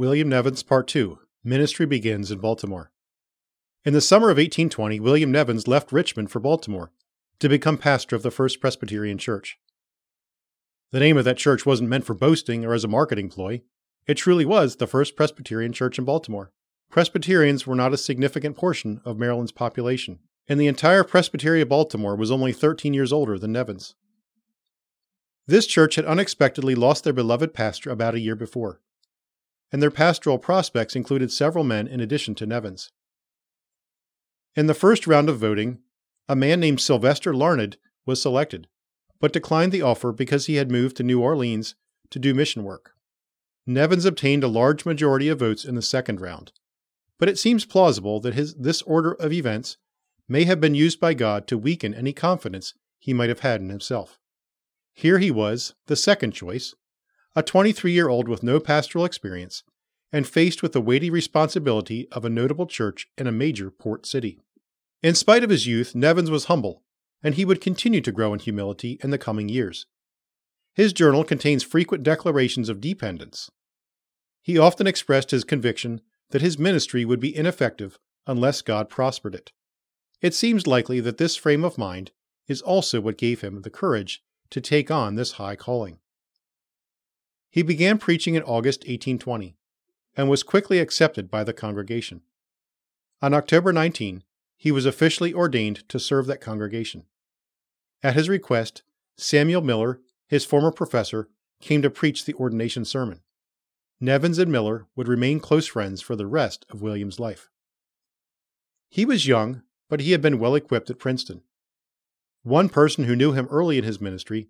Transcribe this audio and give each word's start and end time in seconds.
William 0.00 0.30
Nevins 0.30 0.62
Part 0.62 0.88
2 0.88 1.18
Ministry 1.44 1.84
Begins 1.84 2.30
in 2.30 2.38
Baltimore. 2.38 2.90
In 3.84 3.92
the 3.92 4.00
summer 4.00 4.30
of 4.30 4.38
1820, 4.38 4.98
William 4.98 5.30
Nevins 5.30 5.68
left 5.68 5.92
Richmond 5.92 6.30
for 6.30 6.40
Baltimore 6.40 6.90
to 7.38 7.50
become 7.50 7.76
pastor 7.76 8.16
of 8.16 8.22
the 8.22 8.30
First 8.30 8.62
Presbyterian 8.62 9.18
Church. 9.18 9.58
The 10.90 11.00
name 11.00 11.18
of 11.18 11.26
that 11.26 11.36
church 11.36 11.66
wasn't 11.66 11.90
meant 11.90 12.06
for 12.06 12.14
boasting 12.14 12.64
or 12.64 12.72
as 12.72 12.82
a 12.82 12.88
marketing 12.88 13.28
ploy. 13.28 13.60
It 14.06 14.14
truly 14.14 14.46
was 14.46 14.76
the 14.76 14.86
First 14.86 15.16
Presbyterian 15.16 15.74
Church 15.74 15.98
in 15.98 16.06
Baltimore. 16.06 16.50
Presbyterians 16.90 17.66
were 17.66 17.76
not 17.76 17.92
a 17.92 17.98
significant 17.98 18.56
portion 18.56 19.02
of 19.04 19.18
Maryland's 19.18 19.52
population, 19.52 20.20
and 20.48 20.58
the 20.58 20.66
entire 20.66 21.04
Presbytery 21.04 21.60
of 21.60 21.68
Baltimore 21.68 22.16
was 22.16 22.30
only 22.30 22.54
13 22.54 22.94
years 22.94 23.12
older 23.12 23.38
than 23.38 23.52
Nevins. 23.52 23.96
This 25.46 25.66
church 25.66 25.96
had 25.96 26.06
unexpectedly 26.06 26.74
lost 26.74 27.04
their 27.04 27.12
beloved 27.12 27.52
pastor 27.52 27.90
about 27.90 28.14
a 28.14 28.20
year 28.20 28.34
before, 28.34 28.80
and 29.72 29.82
their 29.82 29.90
pastoral 29.90 30.38
prospects 30.38 30.96
included 30.96 31.30
several 31.30 31.64
men 31.64 31.86
in 31.86 32.00
addition 32.00 32.34
to 32.36 32.46
Nevins. 32.46 32.90
In 34.56 34.66
the 34.66 34.74
first 34.74 35.06
round 35.06 35.28
of 35.28 35.38
voting, 35.38 35.78
a 36.28 36.36
man 36.36 36.60
named 36.60 36.80
Sylvester 36.80 37.32
Larned 37.32 37.76
was 38.04 38.20
selected, 38.20 38.66
but 39.20 39.32
declined 39.32 39.72
the 39.72 39.82
offer 39.82 40.12
because 40.12 40.46
he 40.46 40.56
had 40.56 40.70
moved 40.70 40.96
to 40.96 41.02
New 41.02 41.20
Orleans 41.20 41.74
to 42.10 42.18
do 42.18 42.34
mission 42.34 42.64
work. 42.64 42.92
Nevins 43.66 44.04
obtained 44.04 44.42
a 44.42 44.48
large 44.48 44.84
majority 44.84 45.28
of 45.28 45.38
votes 45.38 45.64
in 45.64 45.76
the 45.76 45.82
second 45.82 46.20
round, 46.20 46.52
but 47.18 47.28
it 47.28 47.38
seems 47.38 47.64
plausible 47.64 48.18
that 48.20 48.34
his, 48.34 48.54
this 48.54 48.82
order 48.82 49.12
of 49.12 49.32
events 49.32 49.76
may 50.28 50.44
have 50.44 50.60
been 50.60 50.74
used 50.74 50.98
by 50.98 51.14
God 51.14 51.46
to 51.46 51.58
weaken 51.58 51.94
any 51.94 52.12
confidence 52.12 52.74
he 52.98 53.12
might 53.12 53.28
have 53.28 53.40
had 53.40 53.60
in 53.60 53.68
himself. 53.68 54.18
Here 54.92 55.18
he 55.18 55.30
was, 55.30 55.74
the 55.86 55.96
second 55.96 56.32
choice, 56.32 56.74
a 57.36 57.42
23 57.42 57.92
year 57.92 58.08
old 58.08 58.28
with 58.28 58.42
no 58.42 58.58
pastoral 58.58 59.04
experience, 59.04 59.62
and 60.12 60.26
faced 60.26 60.62
with 60.62 60.72
the 60.72 60.80
weighty 60.80 61.10
responsibility 61.10 62.08
of 62.10 62.24
a 62.24 62.30
notable 62.30 62.66
church 62.66 63.08
in 63.16 63.26
a 63.26 63.32
major 63.32 63.70
port 63.70 64.06
city. 64.06 64.38
In 65.02 65.14
spite 65.14 65.44
of 65.44 65.50
his 65.50 65.66
youth, 65.66 65.94
Nevins 65.94 66.30
was 66.30 66.46
humble, 66.46 66.82
and 67.22 67.34
he 67.34 67.44
would 67.44 67.60
continue 67.60 68.00
to 68.00 68.12
grow 68.12 68.32
in 68.32 68.40
humility 68.40 68.98
in 69.02 69.10
the 69.10 69.18
coming 69.18 69.48
years. 69.48 69.86
His 70.74 70.92
journal 70.92 71.24
contains 71.24 71.62
frequent 71.62 72.02
declarations 72.02 72.68
of 72.68 72.80
dependence. 72.80 73.50
He 74.42 74.58
often 74.58 74.86
expressed 74.86 75.30
his 75.30 75.44
conviction 75.44 76.00
that 76.30 76.42
his 76.42 76.58
ministry 76.58 77.04
would 77.04 77.20
be 77.20 77.36
ineffective 77.36 77.98
unless 78.26 78.62
God 78.62 78.88
prospered 78.88 79.34
it. 79.34 79.52
It 80.20 80.34
seems 80.34 80.66
likely 80.66 81.00
that 81.00 81.18
this 81.18 81.36
frame 81.36 81.64
of 81.64 81.78
mind 81.78 82.10
is 82.46 82.62
also 82.62 83.00
what 83.00 83.18
gave 83.18 83.40
him 83.40 83.62
the 83.62 83.70
courage 83.70 84.22
to 84.50 84.60
take 84.60 84.90
on 84.90 85.14
this 85.14 85.32
high 85.32 85.56
calling. 85.56 85.98
He 87.50 87.62
began 87.62 87.98
preaching 87.98 88.34
in 88.34 88.42
August 88.42 88.80
1820 88.80 89.56
and 90.16 90.28
was 90.28 90.42
quickly 90.42 90.78
accepted 90.78 91.30
by 91.30 91.44
the 91.44 91.52
congregation. 91.52 92.22
On 93.22 93.34
October 93.34 93.72
19, 93.72 94.24
he 94.56 94.70
was 94.70 94.86
officially 94.86 95.32
ordained 95.32 95.88
to 95.88 95.98
serve 95.98 96.26
that 96.26 96.40
congregation. 96.40 97.04
At 98.02 98.14
his 98.14 98.28
request, 98.28 98.82
Samuel 99.16 99.62
Miller, 99.62 100.00
his 100.26 100.44
former 100.44 100.70
professor, 100.70 101.28
came 101.60 101.82
to 101.82 101.90
preach 101.90 102.24
the 102.24 102.34
ordination 102.34 102.84
sermon. 102.84 103.20
Nevins 104.00 104.38
and 104.38 104.50
Miller 104.50 104.86
would 104.96 105.08
remain 105.08 105.40
close 105.40 105.66
friends 105.66 106.00
for 106.00 106.16
the 106.16 106.26
rest 106.26 106.64
of 106.70 106.80
William's 106.80 107.20
life. 107.20 107.50
He 108.88 109.04
was 109.04 109.26
young, 109.26 109.62
but 109.88 110.00
he 110.00 110.12
had 110.12 110.22
been 110.22 110.38
well 110.38 110.54
equipped 110.54 110.90
at 110.90 110.98
Princeton. 110.98 111.42
One 112.42 112.70
person 112.70 113.04
who 113.04 113.14
knew 113.14 113.32
him 113.32 113.46
early 113.50 113.76
in 113.76 113.84
his 113.84 114.00
ministry 114.00 114.48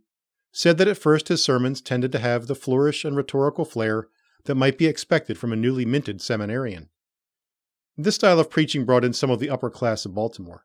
said 0.53 0.79
that 0.79 0.89
at 0.89 0.99
first 0.99 1.29
his 1.29 1.43
sermons 1.43 1.81
tended 1.81 2.13
to 2.13 2.19
have 2.21 2.47
the 2.47 2.55
flourish 2.55 3.05
and 3.05 3.17
rhetorical 3.17 3.65
flair 3.65 4.09
that 4.45 4.55
might 4.55 4.79
be 4.79 4.87
expected 4.87 5.39
from 5.39 5.53
a 5.53 5.57
newly 5.57 5.85
minted 5.85 6.21
seminarian. 6.21 6.89
This 7.97 8.15
style 8.15 8.41
of 8.41 8.51
preaching 8.51 8.85
brought 8.85 9.05
in 9.05 9.13
some 9.13 9.31
of 9.31 9.41
the 9.41 9.51
upper 9.51 9.71
class 9.71 10.05
of 10.05 10.15
Baltimore, 10.15 10.65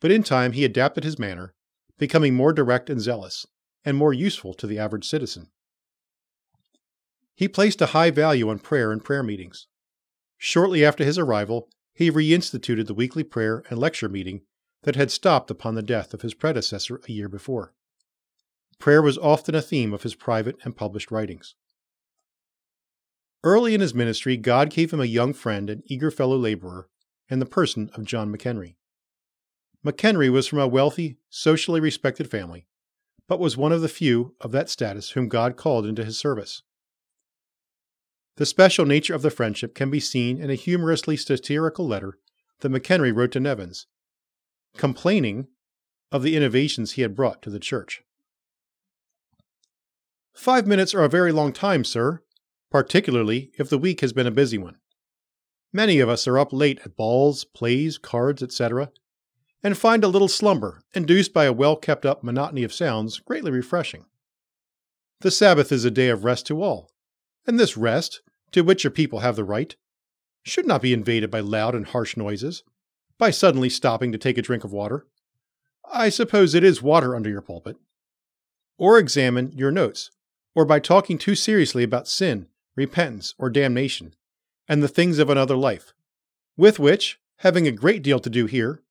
but 0.00 0.10
in 0.10 0.22
time 0.22 0.52
he 0.52 0.64
adapted 0.64 1.04
his 1.04 1.18
manner, 1.18 1.54
becoming 1.98 2.34
more 2.34 2.52
direct 2.52 2.90
and 2.90 3.00
zealous, 3.00 3.46
and 3.84 3.96
more 3.96 4.12
useful 4.12 4.54
to 4.54 4.66
the 4.66 4.78
average 4.78 5.08
citizen. 5.08 5.48
He 7.34 7.48
placed 7.48 7.80
a 7.80 7.86
high 7.86 8.10
value 8.10 8.50
on 8.50 8.58
prayer 8.58 8.92
and 8.92 9.02
prayer 9.02 9.22
meetings. 9.22 9.66
Shortly 10.36 10.84
after 10.84 11.04
his 11.04 11.18
arrival, 11.18 11.68
he 11.94 12.10
reinstituted 12.10 12.86
the 12.86 12.94
weekly 12.94 13.24
prayer 13.24 13.64
and 13.70 13.78
lecture 13.78 14.08
meeting 14.08 14.42
that 14.82 14.96
had 14.96 15.10
stopped 15.10 15.50
upon 15.50 15.74
the 15.74 15.82
death 15.82 16.14
of 16.14 16.22
his 16.22 16.34
predecessor 16.34 17.00
a 17.08 17.12
year 17.12 17.28
before. 17.28 17.72
Prayer 18.78 19.02
was 19.02 19.18
often 19.18 19.54
a 19.54 19.62
theme 19.62 19.92
of 19.92 20.04
his 20.04 20.14
private 20.14 20.56
and 20.62 20.76
published 20.76 21.10
writings. 21.10 21.54
Early 23.44 23.74
in 23.74 23.80
his 23.80 23.94
ministry, 23.94 24.36
God 24.36 24.70
gave 24.70 24.92
him 24.92 25.00
a 25.00 25.06
young 25.06 25.32
friend 25.32 25.70
and 25.70 25.82
eager 25.86 26.10
fellow 26.10 26.36
laborer 26.36 26.88
in 27.28 27.38
the 27.38 27.46
person 27.46 27.90
of 27.94 28.04
John 28.04 28.34
McHenry. 28.34 28.74
McHenry 29.84 30.28
was 30.30 30.46
from 30.48 30.58
a 30.58 30.66
wealthy, 30.66 31.18
socially 31.30 31.80
respected 31.80 32.30
family, 32.30 32.66
but 33.28 33.38
was 33.38 33.56
one 33.56 33.70
of 33.70 33.80
the 33.80 33.88
few 33.88 34.34
of 34.40 34.50
that 34.52 34.68
status 34.68 35.10
whom 35.10 35.28
God 35.28 35.56
called 35.56 35.86
into 35.86 36.04
his 36.04 36.18
service. 36.18 36.62
The 38.36 38.46
special 38.46 38.86
nature 38.86 39.14
of 39.14 39.22
the 39.22 39.30
friendship 39.30 39.74
can 39.74 39.90
be 39.90 40.00
seen 40.00 40.40
in 40.40 40.50
a 40.50 40.54
humorously 40.54 41.16
satirical 41.16 41.86
letter 41.86 42.18
that 42.60 42.72
McHenry 42.72 43.14
wrote 43.14 43.32
to 43.32 43.40
Nevins, 43.40 43.86
complaining 44.76 45.46
of 46.10 46.22
the 46.22 46.36
innovations 46.36 46.92
he 46.92 47.02
had 47.02 47.14
brought 47.14 47.42
to 47.42 47.50
the 47.50 47.60
church. 47.60 48.02
Five 50.32 50.66
minutes 50.66 50.94
are 50.94 51.02
a 51.02 51.08
very 51.08 51.32
long 51.32 51.52
time, 51.52 51.84
sir, 51.84 52.22
particularly 52.70 53.50
if 53.58 53.70
the 53.70 53.78
week 53.78 54.00
has 54.00 54.12
been 54.12 54.26
a 54.26 54.30
busy 54.30 54.58
one. 54.58 54.76
Many 55.72 56.00
of 56.00 56.08
us 56.08 56.26
are 56.26 56.38
up 56.38 56.52
late 56.52 56.80
at 56.84 56.96
balls, 56.96 57.44
plays, 57.44 57.98
cards, 57.98 58.42
etc., 58.42 58.90
and 59.62 59.76
find 59.76 60.04
a 60.04 60.08
little 60.08 60.28
slumber, 60.28 60.80
induced 60.94 61.32
by 61.32 61.44
a 61.44 61.52
well 61.52 61.76
kept 61.76 62.06
up 62.06 62.22
monotony 62.22 62.62
of 62.62 62.72
sounds, 62.72 63.18
greatly 63.18 63.50
refreshing. 63.50 64.04
The 65.20 65.30
Sabbath 65.30 65.72
is 65.72 65.84
a 65.84 65.90
day 65.90 66.08
of 66.08 66.24
rest 66.24 66.46
to 66.46 66.62
all, 66.62 66.90
and 67.46 67.58
this 67.58 67.76
rest, 67.76 68.22
to 68.52 68.62
which 68.62 68.84
your 68.84 68.90
people 68.90 69.20
have 69.20 69.36
the 69.36 69.44
right, 69.44 69.74
should 70.44 70.66
not 70.66 70.80
be 70.80 70.92
invaded 70.92 71.30
by 71.30 71.40
loud 71.40 71.74
and 71.74 71.86
harsh 71.86 72.16
noises, 72.16 72.62
by 73.18 73.30
suddenly 73.30 73.68
stopping 73.68 74.12
to 74.12 74.18
take 74.18 74.38
a 74.38 74.42
drink 74.42 74.62
of 74.62 74.72
water. 74.72 75.06
I 75.90 76.08
suppose 76.08 76.54
it 76.54 76.62
is 76.62 76.80
water 76.80 77.16
under 77.16 77.28
your 77.28 77.42
pulpit. 77.42 77.76
Or 78.78 78.98
examine 78.98 79.52
your 79.56 79.72
notes, 79.72 80.10
or 80.54 80.64
by 80.64 80.78
talking 80.78 81.18
too 81.18 81.34
seriously 81.34 81.82
about 81.82 82.06
sin, 82.06 82.46
repentance, 82.78 83.34
or 83.38 83.50
damnation, 83.50 84.14
and 84.68 84.80
the 84.80 84.88
things 84.88 85.18
of 85.18 85.28
another 85.28 85.56
life, 85.56 85.92
with 86.56 86.78
which, 86.78 87.18
having 87.38 87.66
a 87.66 87.72
great 87.72 88.04
deal 88.04 88.20
to 88.20 88.30
do 88.30 88.46
here, 88.46 88.82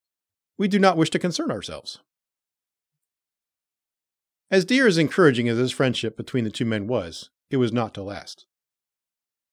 we 0.57 0.67
do 0.67 0.77
not 0.77 0.97
wish 0.97 1.09
to 1.09 1.17
concern 1.17 1.49
ourselves. 1.49 1.99
As 4.51 4.65
dear 4.65 4.87
as 4.87 4.97
encouraging 4.97 5.47
as 5.47 5.57
this 5.57 5.71
friendship 5.71 6.17
between 6.17 6.43
the 6.43 6.51
two 6.51 6.65
men 6.65 6.85
was, 6.85 7.29
it 7.49 7.57
was 7.57 7.71
not 7.71 7.93
to 7.93 8.03
last. 8.03 8.45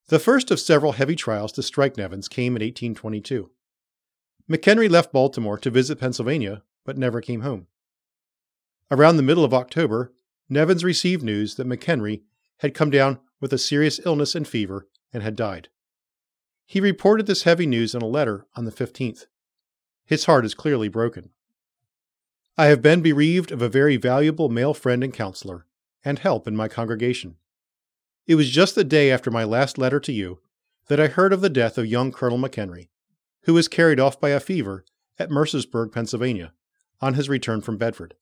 The 0.08 0.18
first 0.18 0.50
of 0.50 0.58
several 0.58 0.92
heavy 0.92 1.14
trials 1.14 1.52
to 1.52 1.62
strike 1.62 1.96
Nevins 1.96 2.28
came 2.28 2.56
in 2.56 2.62
1822. 2.62 3.50
McHenry 4.50 4.90
left 4.90 5.12
Baltimore 5.12 5.58
to 5.58 5.70
visit 5.70 6.00
Pennsylvania, 6.00 6.64
but 6.84 6.98
never 6.98 7.20
came 7.20 7.42
home. 7.42 7.68
Around 8.90 9.16
the 9.16 9.22
middle 9.22 9.44
of 9.44 9.54
October, 9.54 10.12
Nevins 10.48 10.82
received 10.82 11.22
news 11.22 11.54
that 11.54 11.68
McHenry 11.68 12.22
had 12.58 12.74
come 12.74 12.90
down 12.90 13.20
with 13.44 13.52
a 13.52 13.58
serious 13.58 14.00
illness 14.06 14.34
and 14.34 14.48
fever 14.48 14.88
and 15.12 15.22
had 15.22 15.36
died. 15.36 15.68
He 16.64 16.80
reported 16.80 17.26
this 17.26 17.42
heavy 17.42 17.66
news 17.66 17.94
in 17.94 18.00
a 18.00 18.06
letter 18.06 18.46
on 18.56 18.64
the 18.64 18.72
15th. 18.72 19.26
His 20.06 20.24
heart 20.24 20.46
is 20.46 20.54
clearly 20.54 20.88
broken. 20.88 21.28
I 22.56 22.68
have 22.68 22.80
been 22.80 23.02
bereaved 23.02 23.52
of 23.52 23.60
a 23.60 23.68
very 23.68 23.98
valuable 23.98 24.48
male 24.48 24.72
friend 24.72 25.04
and 25.04 25.12
counselor, 25.12 25.66
and 26.02 26.20
help 26.20 26.48
in 26.48 26.56
my 26.56 26.68
congregation. 26.68 27.36
It 28.26 28.36
was 28.36 28.48
just 28.48 28.76
the 28.76 28.82
day 28.82 29.10
after 29.10 29.30
my 29.30 29.44
last 29.44 29.76
letter 29.76 30.00
to 30.00 30.12
you 30.12 30.40
that 30.86 30.98
I 30.98 31.08
heard 31.08 31.34
of 31.34 31.42
the 31.42 31.50
death 31.50 31.76
of 31.76 31.84
young 31.84 32.12
Colonel 32.12 32.38
McHenry, 32.38 32.88
who 33.42 33.52
was 33.52 33.68
carried 33.68 34.00
off 34.00 34.18
by 34.18 34.30
a 34.30 34.40
fever 34.40 34.86
at 35.18 35.28
Mercersburg, 35.28 35.92
Pennsylvania, 35.92 36.54
on 37.02 37.12
his 37.12 37.28
return 37.28 37.60
from 37.60 37.76
Bedford. 37.76 38.14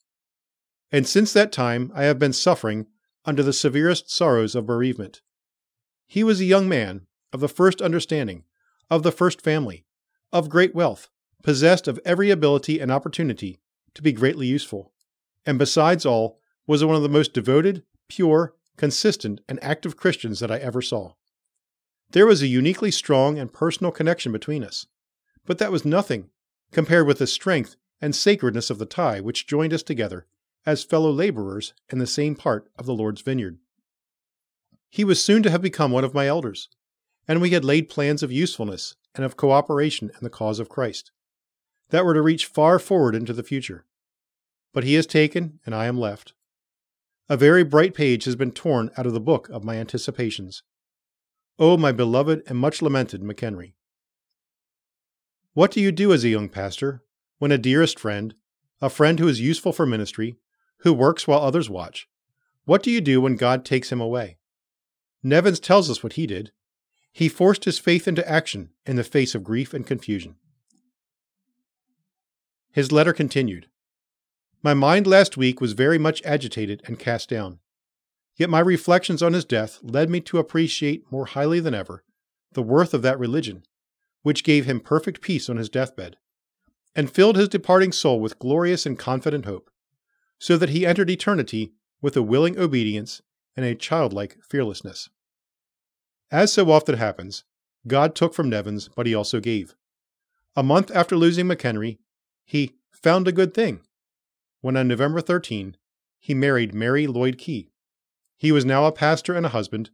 And 0.91 1.07
since 1.07 1.33
that 1.33 1.53
time 1.53 1.93
I 1.95 2.03
have 2.07 2.19
been 2.19 2.33
suffering 2.33 2.89
under 3.25 3.43
the 3.43 3.53
severest 3.53 4.11
sorrows 4.11 4.55
of 4.55 4.67
bereavement. 4.67 5.21
He 6.07 6.25
was 6.25 6.41
a 6.41 6.45
young 6.45 6.69
man, 6.69 7.07
of 7.33 7.41
the 7.41 7.49
first 7.49 7.81
understanding, 7.81 8.45
of 8.91 9.03
the 9.03 9.13
first 9.13 9.41
family, 9.41 9.85
of 10.33 10.49
great 10.49 10.75
wealth, 10.75 11.09
possessed 11.43 11.89
of 11.89 12.01
every 12.05 12.31
ability 12.31 12.81
and 12.81 12.91
opportunity 12.91 13.61
to 13.95 14.03
be 14.03 14.13
greatly 14.13 14.47
useful, 14.47 14.93
and 15.47 15.59
besides 15.59 16.07
all, 16.07 16.39
was 16.67 16.85
one 16.85 16.97
of 16.97 17.03
the 17.03 17.09
most 17.09 17.33
devoted, 17.33 17.85
pure, 18.09 18.55
consistent, 18.77 19.41
and 19.49 19.63
active 19.63 19.97
Christians 19.97 20.41
that 20.41 20.51
I 20.51 20.59
ever 20.59 20.83
saw. 20.83 21.15
There 22.11 22.27
was 22.27 22.43
a 22.43 22.47
uniquely 22.47 22.91
strong 22.91 23.39
and 23.39 23.53
personal 23.53 23.91
connection 23.91 24.33
between 24.33 24.63
us, 24.63 24.87
but 25.47 25.59
that 25.59 25.73
was 25.73 25.85
nothing 25.85 26.31
compared 26.71 27.07
with 27.07 27.19
the 27.19 27.27
strength 27.27 27.77
and 28.01 28.15
sacredness 28.15 28.71
of 28.71 28.79
the 28.79 28.87
tie 28.87 29.21
which 29.21 29.47
joined 29.47 29.73
us 29.73 29.83
together 29.83 30.27
as 30.65 30.85
fellow 30.85 31.11
laborers 31.11 31.75
in 31.91 31.99
the 31.99 32.07
same 32.07 32.35
part 32.35 32.71
of 32.79 32.87
the 32.87 32.95
Lord's 32.95 33.21
vineyard. 33.21 33.59
He 34.91 35.05
was 35.05 35.23
soon 35.23 35.43
to 35.43 35.51
have 35.51 35.63
become 35.63 35.91
one 35.91 36.05
of 36.05 36.15
my 36.15 36.27
elders, 36.27 36.69
and 37.27 37.41
we 37.41 37.51
had 37.51 37.65
laid 37.65 37.89
plans 37.89 38.23
of 38.23 38.31
usefulness 38.31 38.97
and 39.15 39.25
of 39.25 39.37
cooperation 39.37 40.11
in 40.11 40.23
the 40.23 40.31
cause 40.31 40.59
of 40.59 40.69
Christ 40.69 41.11
that 41.91 42.05
were 42.05 42.15
to 42.15 42.23
reach 42.23 42.47
far 42.47 42.79
forward 42.79 43.15
into 43.15 43.33
the 43.33 43.43
future. 43.43 43.85
But 44.73 44.85
he 44.85 44.97
is 44.97 45.07
taken, 45.07 45.61
and 45.67 45.75
I 45.75 45.87
am 45.87 45.99
left. 45.99 46.33
A 47.29 47.37
very 47.37 47.63
bright 47.63 47.95
page 47.95 48.25
has 48.25 48.35
been 48.35 48.51
torn 48.51 48.91
out 48.97 49.07
of 49.07 49.13
the 49.13 49.21
book 49.21 49.49
of 49.51 49.63
my 49.63 49.77
anticipations. 49.77 50.63
O 51.59 51.73
oh, 51.73 51.77
my 51.77 51.93
beloved 51.93 52.43
and 52.47 52.59
much 52.59 52.83
lamented 52.83 53.23
McHenry. 53.23 53.75
What 55.53 55.71
do 55.71 55.81
you 55.81 55.93
do 55.93 56.13
as 56.13 56.25
a 56.25 56.31
young 56.31 56.49
pastor 56.49 57.03
when 57.39 57.53
a 57.53 57.59
dearest 57.59 57.99
friend, 57.99 58.35
a 58.81 58.89
friend 58.89 59.19
who 59.19 59.29
is 59.29 59.41
useful 59.41 59.73
for 59.73 59.85
ministry, 59.85 60.39
who 60.83 60.93
works 60.93 61.27
while 61.27 61.41
others 61.41 61.71
watch, 61.71 62.09
what 62.65 62.83
do 62.83 62.91
you 62.91 63.01
do 63.01 63.21
when 63.21 63.37
God 63.37 63.65
takes 63.65 63.91
him 63.91 64.01
away? 64.01 64.39
Nevins 65.23 65.61
tells 65.61 65.91
us 65.91 66.03
what 66.03 66.15
he 66.15 66.27
did. 66.27 66.53
He 67.13 67.29
forced 67.29 67.65
his 67.65 67.79
faith 67.79 68.07
into 68.07 68.29
action 68.29 68.71
in 68.87 68.97
the 68.97 69.05
face 69.05 69.35
of 69.35 69.45
grief 69.45 69.75
and 69.75 69.87
confusion. 69.87 70.37
His 72.73 72.93
letter 72.93 73.13
continued 73.13 73.69
My 74.63 74.75
mind 74.75 75.07
last 75.07 75.37
week 75.37 75.61
was 75.61 75.73
very 75.73 75.99
much 75.99 76.23
agitated 76.25 76.83
and 76.87 76.99
cast 76.99 77.29
down. 77.29 77.59
Yet 78.37 78.51
my 78.51 78.61
reflections 78.61 79.23
on 79.23 79.35
his 79.35 79.45
death 79.45 79.79
led 79.83 80.09
me 80.09 80.21
to 80.23 80.39
appreciate 80.39 81.11
more 81.13 81.27
highly 81.27 81.61
than 81.61 81.75
ever 81.75 82.03
the 82.53 82.63
worth 82.63 82.93
of 82.93 83.03
that 83.03 83.19
religion, 83.19 83.65
which 84.23 84.45
gave 84.45 84.67
him 84.67 84.81
perfect 84.81 85.21
peace 85.21 85.49
on 85.49 85.57
his 85.57 85.69
deathbed, 85.69 86.17
and 86.95 87.11
filled 87.11 87.37
his 87.37 87.49
departing 87.49 87.93
soul 87.93 88.21
with 88.21 88.39
glorious 88.39 88.85
and 88.85 88.99
confident 88.99 89.47
hope, 89.47 89.71
so 90.43 90.57
that 90.57 90.71
he 90.71 90.85
entered 90.85 91.09
eternity 91.09 91.71
with 92.01 92.17
a 92.17 92.23
willing 92.23 92.59
obedience 92.59 93.23
and 93.57 93.65
a 93.65 93.77
childlike 93.77 94.39
fearlessness. 94.43 95.09
As 96.33 96.53
so 96.53 96.69
often 96.69 96.97
happens, 96.97 97.45
God 97.87 98.17
took 98.17 98.35
from 98.35 98.51
Nevins, 98.51 98.89
but 98.97 99.07
he 99.07 99.15
also 99.15 99.39
gave. 99.39 99.77
A 100.57 100.65
month 100.65 100.91
after 100.93 101.15
losing 101.15 101.47
McHenry, 101.47 101.99
he 102.45 102.73
found 102.91 103.29
a 103.29 103.33
good 103.33 103.55
thing 103.55 103.83
when 104.63 104.77
on 104.77 104.89
November 104.89 105.21
13, 105.21 105.77
he 106.19 106.35
married 106.35 106.75
Mary 106.75 107.07
Lloyd 107.07 107.39
Key. 107.39 107.71
He 108.37 108.51
was 108.51 108.65
now 108.65 108.87
a 108.87 108.91
pastor 108.91 109.35
and 109.35 109.47
a 109.47 109.51
husband, 109.51 109.91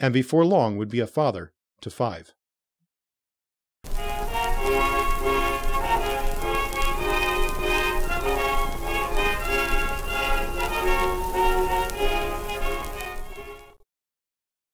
and 0.00 0.12
before 0.12 0.44
long 0.44 0.76
would 0.78 0.88
be 0.88 0.98
a 0.98 1.06
father 1.06 1.52
to 1.80 1.90
five. 1.90 2.34